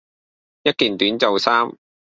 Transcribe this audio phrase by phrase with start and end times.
[0.63, 1.77] 一件短袖衫